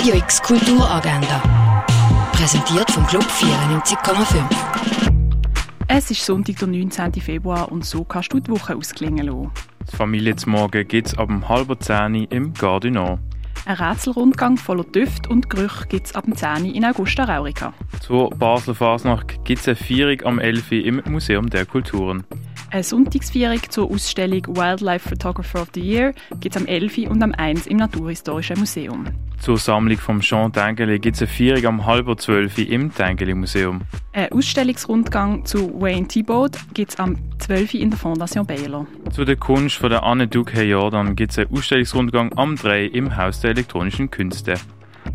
[0.00, 1.42] Radio X Kulturagenda.
[2.32, 4.42] Präsentiert vom Club 94,5.
[5.88, 7.12] Es ist Sonntag, der 19.
[7.20, 9.50] Februar und so kannst du die Woche ausklingen lassen.
[9.92, 13.18] Die Familie zum Morgen gibt es ab um halb zehn im Gardinor.
[13.66, 17.74] Ein Rätselrundgang voller Düfte und Gerüche gibt es ab dem 10 in Augusta Raurica.
[18.00, 22.24] Zur Basler Fasnacht gibt es eine Feierung am 11 im Museum der Kulturen.
[22.72, 27.32] Eine Sonntagsfeierung zur Ausstellung Wildlife Photographer of the Year gibt es am 11 und am
[27.32, 29.06] 1 im Naturhistorischen Museum.
[29.40, 33.80] Zur Sammlung vom Jean Tengeli gibt es eine Feierung am halb 12 im Tengeli Museum.
[34.12, 38.86] Ein Ausstellungsrundgang zu Wayne Thibault gibt es am 12 in der Fondation Baylor.
[39.10, 43.16] Zu der Kunst von der Anne Duque Jordan gibt es einen Ausstellungsrundgang am 3 im
[43.16, 44.54] Haus der elektronischen Künste.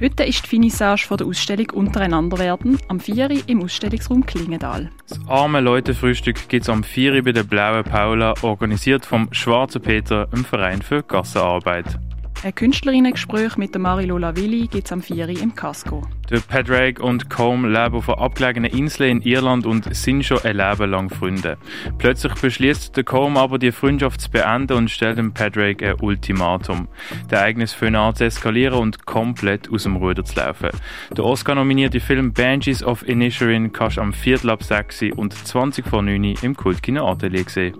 [0.00, 4.90] Heute ist die Finissage von der Ausstellung Untereinander werden, am 4 im Ausstellungsraum Klingendal.
[5.06, 10.26] Das arme Leutefrühstück gibt es am 4 bei der Blauen Paula, organisiert vom Schwarzen Peter,
[10.32, 11.98] im Verein für Gassenarbeit.
[12.42, 16.02] Ein Künstlerinnengespräch mit Marilola Willi gibt es am 4 im Casco.
[16.30, 20.56] Der Padraig und Combe leben auf einer abgelegenen Insel in Irland und sind schon ein
[20.56, 21.58] Leben lang Freunde.
[21.98, 26.88] Plötzlich beschließt der Combe aber, die Freundschaft zu beenden und stellt dem Padraig ein Ultimatum.
[27.30, 30.70] Der eigenes Föhnart zu eskalieren und komplett aus dem Ruder zu laufen.
[31.14, 36.00] Der Oscar-nominierte Film Banshees of Inisherin kannst du am Viertel ab 6 und 20 vor
[36.00, 37.74] 9 im Kultkino Atelier sehen.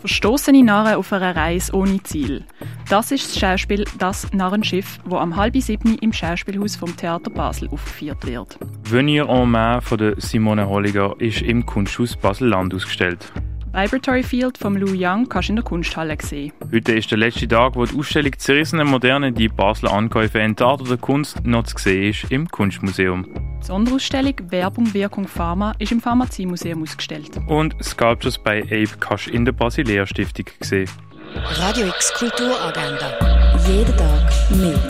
[0.00, 2.44] Verstoßene Narren auf einer Reise ohne Ziel.
[2.88, 7.68] Das ist das Schauspiel Das Narrenschiff, wo am halb sieben im Schauspielhaus vom Theater Basel
[7.68, 8.58] aufgeführt wird.
[8.84, 13.30] Venir en main von der Simone Holliger ist im Kunsthaus Basel-Land ausgestellt.
[13.72, 16.52] Vibratory Field vom Lou Young kannst du in der Kunsthalle sehen.
[16.72, 20.96] Heute ist der letzte Tag, wo die Ausstellung Zerrissene Moderne, die Basler Ankäufe in oder
[20.96, 23.26] Kunst noch zu sehen ist im Kunstmuseum.
[23.60, 27.40] Die Sonderausstellung Werbung, Wirkung, Pharma ist im Pharmaziemuseum ausgestellt.
[27.46, 28.88] Und Sculptures by Abe
[29.24, 30.88] du in der Basilea Stiftung sehen.
[31.34, 33.18] Radio X Kulturagenda.
[33.66, 34.80] Jeden Tag mehr.